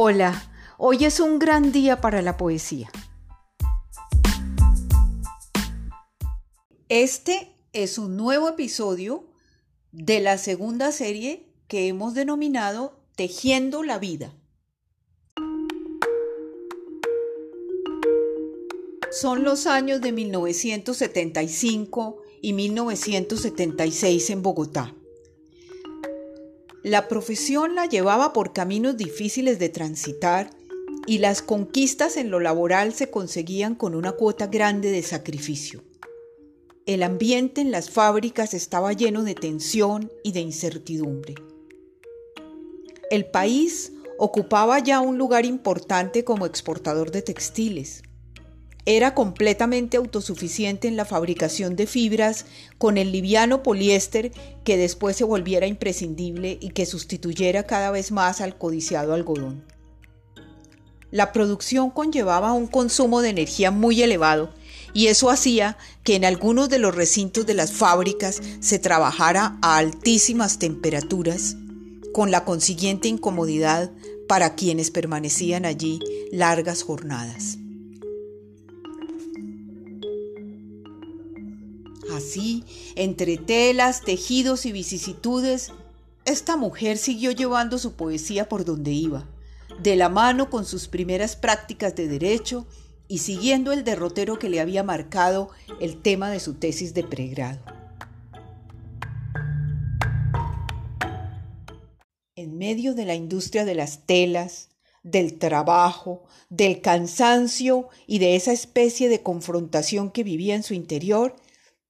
Hola, 0.00 0.48
hoy 0.76 1.06
es 1.06 1.18
un 1.18 1.40
gran 1.40 1.72
día 1.72 2.00
para 2.00 2.22
la 2.22 2.36
poesía. 2.36 2.88
Este 6.88 7.56
es 7.72 7.98
un 7.98 8.16
nuevo 8.16 8.48
episodio 8.48 9.24
de 9.90 10.20
la 10.20 10.38
segunda 10.38 10.92
serie 10.92 11.48
que 11.66 11.88
hemos 11.88 12.14
denominado 12.14 13.00
Tejiendo 13.16 13.82
la 13.82 13.98
vida. 13.98 14.32
Son 19.10 19.42
los 19.42 19.66
años 19.66 20.00
de 20.00 20.12
1975 20.12 22.22
y 22.40 22.52
1976 22.52 24.30
en 24.30 24.42
Bogotá. 24.44 24.94
La 26.88 27.06
profesión 27.06 27.74
la 27.74 27.84
llevaba 27.84 28.32
por 28.32 28.54
caminos 28.54 28.96
difíciles 28.96 29.58
de 29.58 29.68
transitar 29.68 30.48
y 31.06 31.18
las 31.18 31.42
conquistas 31.42 32.16
en 32.16 32.30
lo 32.30 32.40
laboral 32.40 32.94
se 32.94 33.10
conseguían 33.10 33.74
con 33.74 33.94
una 33.94 34.12
cuota 34.12 34.46
grande 34.46 34.90
de 34.90 35.02
sacrificio. 35.02 35.82
El 36.86 37.02
ambiente 37.02 37.60
en 37.60 37.72
las 37.72 37.90
fábricas 37.90 38.54
estaba 38.54 38.94
lleno 38.94 39.22
de 39.22 39.34
tensión 39.34 40.10
y 40.24 40.32
de 40.32 40.40
incertidumbre. 40.40 41.34
El 43.10 43.26
país 43.26 43.92
ocupaba 44.16 44.78
ya 44.78 45.00
un 45.00 45.18
lugar 45.18 45.44
importante 45.44 46.24
como 46.24 46.46
exportador 46.46 47.10
de 47.10 47.20
textiles. 47.20 48.00
Era 48.90 49.12
completamente 49.12 49.98
autosuficiente 49.98 50.88
en 50.88 50.96
la 50.96 51.04
fabricación 51.04 51.76
de 51.76 51.86
fibras 51.86 52.46
con 52.78 52.96
el 52.96 53.12
liviano 53.12 53.62
poliéster 53.62 54.32
que 54.64 54.78
después 54.78 55.14
se 55.14 55.24
volviera 55.24 55.66
imprescindible 55.66 56.56
y 56.58 56.70
que 56.70 56.86
sustituyera 56.86 57.64
cada 57.64 57.90
vez 57.90 58.12
más 58.12 58.40
al 58.40 58.56
codiciado 58.56 59.12
algodón. 59.12 59.62
La 61.10 61.32
producción 61.32 61.90
conllevaba 61.90 62.54
un 62.54 62.66
consumo 62.66 63.20
de 63.20 63.28
energía 63.28 63.70
muy 63.70 64.00
elevado 64.00 64.54
y 64.94 65.08
eso 65.08 65.28
hacía 65.28 65.76
que 66.02 66.16
en 66.16 66.24
algunos 66.24 66.70
de 66.70 66.78
los 66.78 66.94
recintos 66.94 67.44
de 67.44 67.52
las 67.52 67.72
fábricas 67.72 68.40
se 68.60 68.78
trabajara 68.78 69.58
a 69.60 69.76
altísimas 69.76 70.58
temperaturas, 70.58 71.56
con 72.14 72.30
la 72.30 72.46
consiguiente 72.46 73.08
incomodidad 73.08 73.90
para 74.28 74.54
quienes 74.54 74.90
permanecían 74.90 75.66
allí 75.66 76.00
largas 76.32 76.82
jornadas. 76.84 77.57
Así, 82.18 82.64
entre 82.96 83.36
telas, 83.36 84.02
tejidos 84.02 84.66
y 84.66 84.72
vicisitudes, 84.72 85.70
esta 86.24 86.56
mujer 86.56 86.98
siguió 86.98 87.30
llevando 87.30 87.78
su 87.78 87.92
poesía 87.92 88.48
por 88.48 88.64
donde 88.64 88.90
iba, 88.90 89.28
de 89.80 89.94
la 89.94 90.08
mano 90.08 90.50
con 90.50 90.64
sus 90.64 90.88
primeras 90.88 91.36
prácticas 91.36 91.94
de 91.94 92.08
derecho 92.08 92.66
y 93.06 93.18
siguiendo 93.18 93.70
el 93.70 93.84
derrotero 93.84 94.36
que 94.36 94.50
le 94.50 94.58
había 94.58 94.82
marcado 94.82 95.50
el 95.78 96.02
tema 96.02 96.28
de 96.28 96.40
su 96.40 96.54
tesis 96.54 96.92
de 96.92 97.04
pregrado. 97.04 97.60
En 102.34 102.58
medio 102.58 102.94
de 102.94 103.04
la 103.04 103.14
industria 103.14 103.64
de 103.64 103.76
las 103.76 104.06
telas, 104.06 104.70
del 105.04 105.38
trabajo, 105.38 106.24
del 106.50 106.80
cansancio 106.80 107.88
y 108.08 108.18
de 108.18 108.34
esa 108.34 108.52
especie 108.52 109.08
de 109.08 109.22
confrontación 109.22 110.10
que 110.10 110.24
vivía 110.24 110.56
en 110.56 110.64
su 110.64 110.74
interior, 110.74 111.36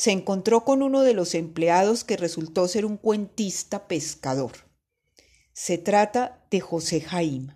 se 0.00 0.12
encontró 0.12 0.64
con 0.64 0.82
uno 0.82 1.02
de 1.02 1.12
los 1.12 1.34
empleados 1.34 2.04
que 2.04 2.16
resultó 2.16 2.66
ser 2.68 2.86
un 2.86 2.96
cuentista 2.96 3.86
pescador. 3.86 4.52
Se 5.52 5.76
trata 5.76 6.42
de 6.50 6.60
José 6.60 7.02
Jaime. 7.02 7.54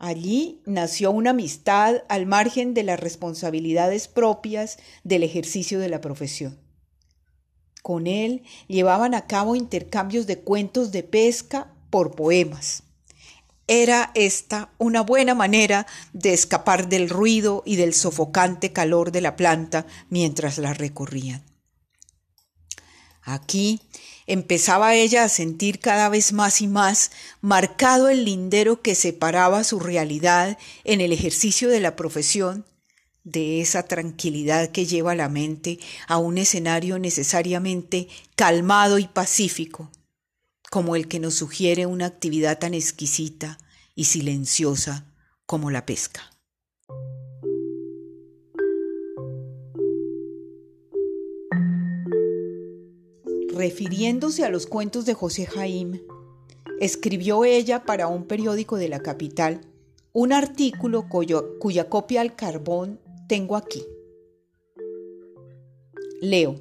Allí 0.00 0.62
nació 0.66 1.12
una 1.12 1.30
amistad 1.30 2.02
al 2.08 2.26
margen 2.26 2.74
de 2.74 2.82
las 2.82 2.98
responsabilidades 2.98 4.08
propias 4.08 4.78
del 5.04 5.22
ejercicio 5.22 5.78
de 5.78 5.88
la 5.88 6.00
profesión. 6.00 6.58
Con 7.82 8.08
él 8.08 8.42
llevaban 8.66 9.14
a 9.14 9.28
cabo 9.28 9.54
intercambios 9.54 10.26
de 10.26 10.40
cuentos 10.40 10.90
de 10.90 11.04
pesca 11.04 11.72
por 11.90 12.16
poemas. 12.16 12.82
Era 13.68 14.10
esta 14.14 14.70
una 14.78 15.02
buena 15.02 15.34
manera 15.34 15.86
de 16.12 16.32
escapar 16.32 16.88
del 16.88 17.08
ruido 17.08 17.62
y 17.64 17.76
del 17.76 17.94
sofocante 17.94 18.72
calor 18.72 19.12
de 19.12 19.20
la 19.20 19.36
planta 19.36 19.86
mientras 20.10 20.58
la 20.58 20.74
recorrían. 20.74 21.44
Aquí 23.22 23.80
empezaba 24.26 24.94
ella 24.94 25.24
a 25.24 25.28
sentir 25.28 25.78
cada 25.78 26.08
vez 26.08 26.32
más 26.32 26.60
y 26.60 26.66
más 26.66 27.12
marcado 27.40 28.08
el 28.08 28.24
lindero 28.24 28.82
que 28.82 28.96
separaba 28.96 29.62
su 29.62 29.78
realidad 29.78 30.58
en 30.82 31.00
el 31.00 31.12
ejercicio 31.12 31.68
de 31.68 31.80
la 31.80 31.94
profesión 31.94 32.66
de 33.22 33.60
esa 33.60 33.84
tranquilidad 33.84 34.70
que 34.70 34.86
lleva 34.86 35.14
la 35.14 35.28
mente 35.28 35.78
a 36.08 36.18
un 36.18 36.38
escenario 36.38 36.98
necesariamente 36.98 38.08
calmado 38.34 38.98
y 38.98 39.06
pacífico 39.06 39.88
como 40.72 40.96
el 40.96 41.06
que 41.06 41.20
nos 41.20 41.34
sugiere 41.34 41.84
una 41.84 42.06
actividad 42.06 42.58
tan 42.58 42.72
exquisita 42.72 43.58
y 43.94 44.04
silenciosa 44.04 45.04
como 45.44 45.70
la 45.70 45.84
pesca. 45.84 46.22
Refiriéndose 53.54 54.46
a 54.46 54.48
los 54.48 54.66
cuentos 54.66 55.04
de 55.04 55.12
José 55.12 55.44
Jaime, 55.44 56.02
escribió 56.80 57.44
ella 57.44 57.84
para 57.84 58.06
un 58.06 58.24
periódico 58.24 58.76
de 58.76 58.88
la 58.88 59.00
capital 59.00 59.60
un 60.14 60.32
artículo 60.32 61.06
cuya 61.10 61.90
copia 61.90 62.22
al 62.22 62.34
carbón 62.34 62.98
tengo 63.28 63.56
aquí. 63.56 63.84
Leo. 66.22 66.56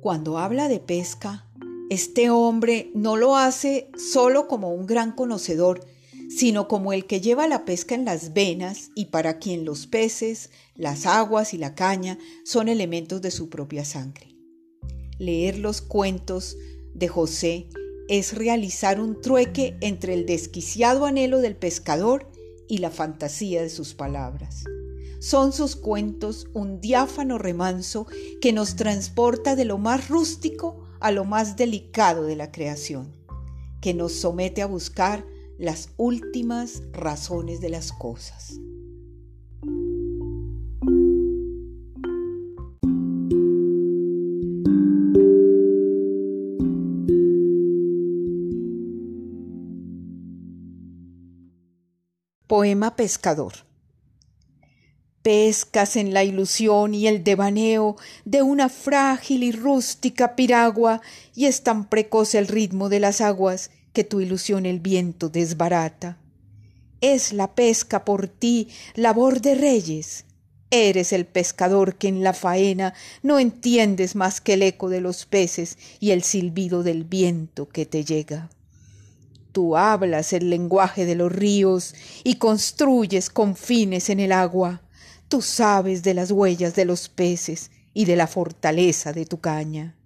Cuando 0.00 0.38
habla 0.38 0.68
de 0.68 0.78
pesca, 0.78 1.50
este 1.94 2.28
hombre 2.28 2.90
no 2.94 3.16
lo 3.16 3.36
hace 3.36 3.88
solo 3.96 4.48
como 4.48 4.70
un 4.70 4.86
gran 4.86 5.12
conocedor, 5.12 5.86
sino 6.28 6.68
como 6.68 6.92
el 6.92 7.06
que 7.06 7.20
lleva 7.20 7.46
la 7.46 7.64
pesca 7.64 7.94
en 7.94 8.04
las 8.04 8.32
venas 8.32 8.90
y 8.94 9.06
para 9.06 9.38
quien 9.38 9.64
los 9.64 9.86
peces, 9.86 10.50
las 10.74 11.06
aguas 11.06 11.54
y 11.54 11.58
la 11.58 11.74
caña 11.74 12.18
son 12.44 12.68
elementos 12.68 13.22
de 13.22 13.30
su 13.30 13.48
propia 13.48 13.84
sangre. 13.84 14.36
Leer 15.18 15.58
los 15.58 15.80
cuentos 15.80 16.56
de 16.94 17.08
José 17.08 17.68
es 18.08 18.34
realizar 18.34 19.00
un 19.00 19.20
trueque 19.20 19.76
entre 19.80 20.14
el 20.14 20.26
desquiciado 20.26 21.06
anhelo 21.06 21.38
del 21.40 21.56
pescador 21.56 22.28
y 22.68 22.78
la 22.78 22.90
fantasía 22.90 23.62
de 23.62 23.70
sus 23.70 23.94
palabras. 23.94 24.64
Son 25.20 25.52
sus 25.52 25.76
cuentos 25.76 26.48
un 26.52 26.80
diáfano 26.80 27.38
remanso 27.38 28.06
que 28.40 28.52
nos 28.52 28.76
transporta 28.76 29.56
de 29.56 29.64
lo 29.64 29.78
más 29.78 30.08
rústico 30.08 30.83
a 31.04 31.10
lo 31.10 31.26
más 31.26 31.56
delicado 31.56 32.24
de 32.24 32.34
la 32.34 32.50
creación, 32.50 33.14
que 33.82 33.92
nos 33.92 34.14
somete 34.14 34.62
a 34.62 34.66
buscar 34.66 35.26
las 35.58 35.90
últimas 35.98 36.82
razones 36.92 37.60
de 37.60 37.68
las 37.68 37.92
cosas. 37.92 38.58
Poema 52.46 52.96
Pescador 52.96 53.52
pescas 55.24 55.96
en 55.96 56.12
la 56.12 56.22
ilusión 56.22 56.94
y 56.94 57.06
el 57.08 57.24
devaneo 57.24 57.96
de 58.26 58.42
una 58.42 58.68
frágil 58.68 59.42
y 59.42 59.52
rústica 59.52 60.36
piragua, 60.36 61.00
y 61.34 61.46
es 61.46 61.62
tan 61.62 61.88
precoz 61.88 62.34
el 62.34 62.46
ritmo 62.46 62.90
de 62.90 63.00
las 63.00 63.22
aguas 63.22 63.70
que 63.94 64.04
tu 64.04 64.20
ilusión 64.20 64.66
el 64.66 64.80
viento 64.80 65.30
desbarata. 65.30 66.18
Es 67.00 67.32
la 67.32 67.54
pesca 67.54 68.04
por 68.04 68.28
ti 68.28 68.68
labor 68.96 69.40
de 69.40 69.54
reyes. 69.54 70.26
Eres 70.70 71.10
el 71.14 71.24
pescador 71.24 71.96
que 71.96 72.08
en 72.08 72.22
la 72.22 72.34
faena 72.34 72.92
no 73.22 73.38
entiendes 73.38 74.16
más 74.16 74.42
que 74.42 74.54
el 74.54 74.62
eco 74.62 74.90
de 74.90 75.00
los 75.00 75.24
peces 75.24 75.78
y 76.00 76.10
el 76.10 76.22
silbido 76.22 76.82
del 76.82 77.04
viento 77.04 77.66
que 77.66 77.86
te 77.86 78.04
llega. 78.04 78.50
Tú 79.52 79.78
hablas 79.78 80.34
el 80.34 80.50
lenguaje 80.50 81.06
de 81.06 81.14
los 81.14 81.32
ríos 81.32 81.94
y 82.24 82.34
construyes 82.34 83.30
confines 83.30 84.10
en 84.10 84.20
el 84.20 84.32
agua 84.32 84.82
Tú 85.28 85.42
sabes 85.42 86.02
de 86.02 86.14
las 86.14 86.30
huellas 86.30 86.74
de 86.74 86.84
los 86.84 87.08
peces 87.08 87.70
y 87.92 88.04
de 88.04 88.16
la 88.16 88.26
fortaleza 88.26 89.12
de 89.12 89.24
tu 89.24 89.40
caña. 89.40 89.96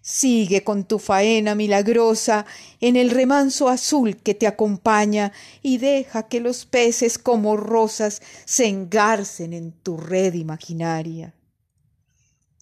Sigue 0.00 0.62
con 0.62 0.84
tu 0.84 1.00
faena 1.00 1.56
milagrosa 1.56 2.46
en 2.80 2.94
el 2.94 3.10
remanso 3.10 3.68
azul 3.68 4.16
que 4.16 4.34
te 4.34 4.46
acompaña 4.46 5.32
y 5.62 5.78
deja 5.78 6.28
que 6.28 6.38
los 6.38 6.64
peces 6.64 7.18
como 7.18 7.56
rosas 7.56 8.22
se 8.44 8.68
engarcen 8.68 9.52
en 9.52 9.72
tu 9.72 9.96
red 9.96 10.34
imaginaria. 10.34 11.34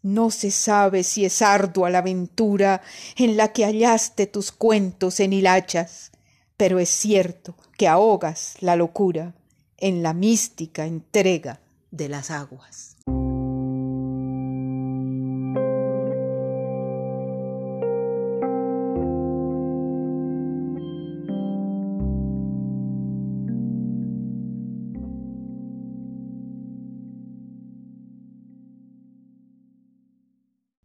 No 0.02 0.30
se 0.30 0.50
sabe 0.50 1.02
si 1.04 1.26
es 1.26 1.42
ardua 1.42 1.90
la 1.90 1.98
aventura 1.98 2.80
en 3.16 3.36
la 3.36 3.52
que 3.52 3.64
hallaste 3.64 4.26
tus 4.26 4.50
cuentos 4.50 5.20
en 5.20 5.34
hilachas, 5.34 6.12
pero 6.56 6.78
es 6.78 6.88
cierto 6.88 7.56
que 7.76 7.88
ahogas 7.88 8.54
la 8.60 8.74
locura 8.74 9.34
en 9.76 10.02
la 10.02 10.14
mística 10.14 10.86
entrega 10.86 11.60
de 11.96 12.08
las 12.08 12.30
aguas. 12.30 12.96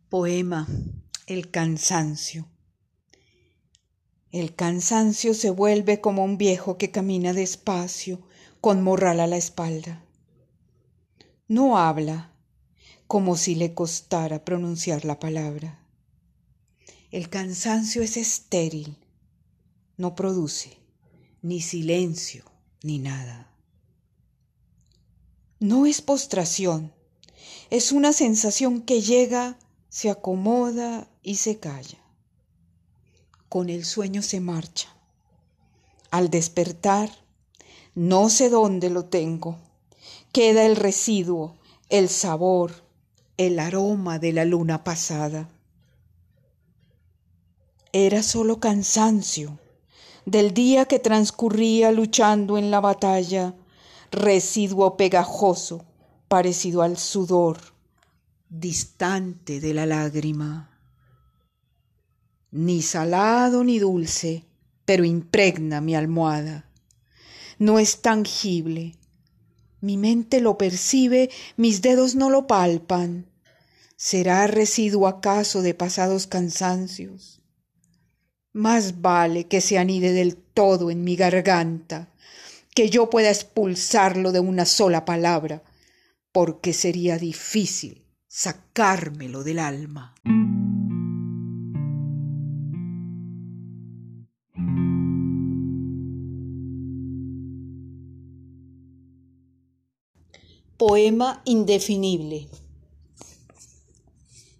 Poema 0.09 0.67
El 1.27 1.49
cansancio. 1.49 2.47
El 4.31 4.53
cansancio 4.55 5.33
se 5.33 5.49
vuelve 5.49 6.01
como 6.01 6.23
un 6.23 6.37
viejo 6.37 6.77
que 6.77 6.91
camina 6.91 7.33
despacio 7.33 8.19
con 8.61 8.83
morral 8.83 9.19
a 9.19 9.27
la 9.27 9.37
espalda. 9.37 10.03
No 11.49 11.79
habla 11.79 12.31
como 13.07 13.35
si 13.35 13.55
le 13.55 13.73
costara 13.73 14.45
pronunciar 14.45 15.03
la 15.03 15.19
palabra. 15.19 15.79
El 17.09 17.27
cansancio 17.29 18.03
es 18.03 18.17
estéril, 18.17 18.95
no 19.97 20.13
produce 20.13 20.77
ni 21.41 21.59
silencio 21.59 22.45
ni 22.83 22.99
nada. 22.99 23.51
No 25.59 25.87
es 25.87 26.01
postración, 26.01 26.93
es 27.71 27.91
una 27.91 28.13
sensación 28.13 28.83
que 28.83 29.01
llega 29.01 29.57
se 29.89 30.11
acomoda 30.11 31.09
y 31.23 31.37
se 31.37 31.57
calla. 31.57 31.97
Con 33.49 33.71
el 33.71 33.85
sueño 33.85 34.21
se 34.21 34.39
marcha. 34.39 34.95
Al 36.11 36.29
despertar, 36.29 37.09
no 37.95 38.29
sé 38.29 38.51
dónde 38.51 38.91
lo 38.91 39.05
tengo. 39.05 39.57
Queda 40.31 40.65
el 40.65 40.75
residuo, 40.75 41.57
el 41.89 42.09
sabor, 42.09 42.71
el 43.37 43.59
aroma 43.59 44.19
de 44.19 44.33
la 44.33 44.45
luna 44.45 44.83
pasada. 44.83 45.49
Era 47.93 48.21
solo 48.21 48.59
cansancio 48.59 49.57
del 50.25 50.53
día 50.53 50.85
que 50.85 50.99
transcurría 50.99 51.91
luchando 51.91 52.57
en 52.57 52.69
la 52.69 52.79
batalla, 52.79 53.55
residuo 54.11 54.97
pegajoso 54.97 55.85
parecido 56.27 56.83
al 56.83 56.97
sudor 56.97 57.57
distante 58.49 59.59
de 59.59 59.73
la 59.73 59.85
lágrima. 59.85 60.69
Ni 62.51 62.81
salado 62.81 63.63
ni 63.63 63.79
dulce, 63.79 64.45
pero 64.85 65.03
impregna 65.03 65.81
mi 65.81 65.95
almohada. 65.95 66.69
No 67.57 67.79
es 67.79 68.01
tangible. 68.01 68.98
Mi 69.81 69.97
mente 69.97 70.41
lo 70.41 70.57
percibe, 70.57 71.29
mis 71.55 71.81
dedos 71.81 72.15
no 72.15 72.29
lo 72.29 72.47
palpan. 72.47 73.25
¿Será 73.95 74.47
residuo 74.47 75.07
acaso 75.07 75.61
de 75.61 75.73
pasados 75.73 76.27
cansancios? 76.27 77.41
Más 78.53 79.01
vale 79.01 79.47
que 79.47 79.61
se 79.61 79.77
anide 79.77 80.11
del 80.13 80.35
todo 80.35 80.89
en 80.91 81.03
mi 81.03 81.15
garganta, 81.15 82.13
que 82.73 82.89
yo 82.89 83.09
pueda 83.09 83.29
expulsarlo 83.29 84.31
de 84.31 84.39
una 84.39 84.65
sola 84.65 85.05
palabra, 85.05 85.63
porque 86.31 86.73
sería 86.73 87.17
difícil 87.17 88.05
sacármelo 88.27 89.43
del 89.43 89.59
alma. 89.59 90.15
Poema 100.79 101.41
indefinible. 101.43 102.47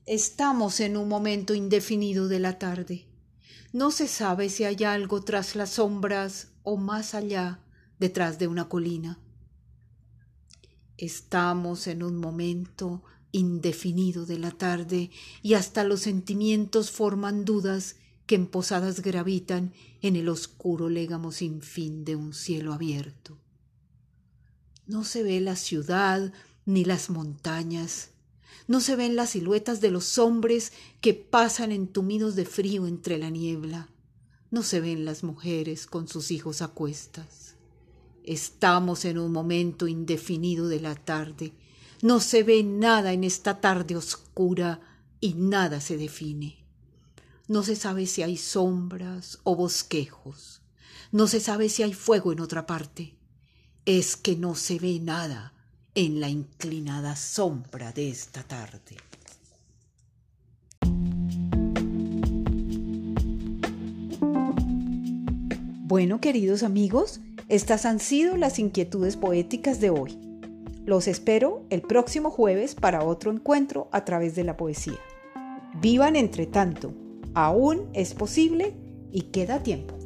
Estamos 0.06 0.82
en 0.82 0.98
un 0.98 1.08
momento 1.08 1.54
indefinido 1.54 2.28
de 2.28 2.42
la 2.42 2.60
tarde. 2.60 3.06
No 3.72 3.90
se 3.90 4.10
sabe 4.10 4.50
si 4.50 4.66
hay 4.66 4.84
algo 4.84 5.22
tras 5.22 5.56
las 5.56 5.70
sombras 5.70 6.50
o 6.64 6.76
más 6.76 7.16
allá, 7.16 7.62
detrás 8.00 8.38
de 8.38 8.48
una 8.48 8.68
colina. 8.68 9.18
Estamos 10.98 11.88
en 11.88 12.04
un 12.04 12.18
momento 12.18 13.02
indefinido 13.32 14.26
de 14.26 14.40
la 14.40 14.52
tarde 14.52 15.12
y 15.42 15.54
hasta 15.54 15.86
los 15.86 16.02
sentimientos 16.02 16.92
forman 16.92 17.46
dudas 17.46 17.96
que 18.26 18.36
en 18.36 18.48
posadas 18.48 19.00
gravitan 19.00 19.72
en 20.02 20.18
el 20.18 20.28
oscuro 20.28 20.90
légamo 20.90 21.32
sin 21.32 21.62
fin 21.62 22.04
de 22.04 22.18
un 22.18 22.34
cielo 22.34 22.74
abierto. 22.74 23.38
No 24.90 25.04
se 25.04 25.22
ve 25.22 25.40
la 25.40 25.56
ciudad 25.56 26.34
ni 26.66 26.84
las 26.84 27.12
montañas, 27.12 28.10
no 28.68 28.82
se 28.82 28.96
ven 28.96 29.16
las 29.16 29.30
siluetas 29.30 29.82
de 29.82 29.92
los 29.92 30.18
hombres 30.18 30.74
que 31.00 31.14
pasan 31.14 31.72
entumidos 31.72 32.36
de 32.36 32.44
frío 32.44 32.88
entre 32.88 33.20
la 33.20 33.30
niebla, 33.30 33.88
no 34.50 34.64
se 34.64 34.80
ven 34.80 35.06
las 35.06 35.24
mujeres 35.24 35.86
con 35.86 36.08
sus 36.08 36.32
hijos 36.32 36.64
a 36.64 36.70
cuestas. 36.70 37.54
Estamos 38.24 39.06
en 39.06 39.20
un 39.20 39.32
momento 39.32 39.88
indefinido 39.88 40.68
de 40.68 40.80
la 40.80 40.96
tarde, 40.96 41.54
no 42.02 42.20
se 42.20 42.42
ve 42.42 42.64
nada 42.64 43.14
en 43.14 43.24
esta 43.24 43.62
tarde 43.62 43.96
oscura 43.96 44.82
y 45.22 45.36
nada 45.36 45.82
se 45.82 45.98
define. 45.98 46.66
No 47.48 47.62
se 47.62 47.76
sabe 47.76 48.08
si 48.08 48.24
hay 48.24 48.38
sombras 48.38 49.38
o 49.44 49.56
bosquejos. 49.56 50.64
No 51.12 51.28
se 51.28 51.40
sabe 51.40 51.70
si 51.70 51.84
hay 51.84 51.94
fuego 51.94 52.32
en 52.32 52.40
otra 52.40 52.66
parte. 52.66 53.19
Es 53.86 54.16
que 54.16 54.36
no 54.36 54.56
se 54.56 54.80
ve 54.80 55.00
nada 55.00 55.54
en 55.96 56.20
la 56.20 56.30
inclinada 56.30 57.16
sombra 57.16 57.92
de 57.92 58.10
esta 58.10 58.44
tarde. 58.44 58.98
Bueno, 65.90 66.22
queridos 66.22 66.62
amigos, 66.62 67.20
estas 67.48 67.86
han 67.86 68.00
sido 68.00 68.38
las 68.38 68.60
inquietudes 68.60 69.18
poéticas 69.18 69.80
de 69.82 69.90
hoy. 69.90 70.18
Los 70.86 71.08
espero 71.08 71.66
el 71.70 71.82
próximo 71.82 72.30
jueves 72.30 72.76
para 72.76 73.04
otro 73.04 73.32
encuentro 73.32 73.90
a 73.92 74.06
través 74.06 74.36
de 74.36 74.44
la 74.44 74.56
poesía. 74.56 75.00
Vivan 75.82 76.16
entre 76.16 76.46
tanto, 76.46 76.94
aún 77.34 77.90
es 77.94 78.14
posible 78.14 78.76
y 79.12 79.24
queda 79.24 79.64
tiempo. 79.64 79.99